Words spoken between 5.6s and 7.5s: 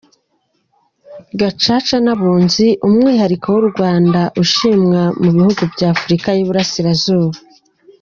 by’Afurika y’Iburasirazuba